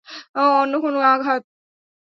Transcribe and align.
অন্য 0.37 0.73
কোনও 0.83 0.99
আঘাত? 1.07 1.41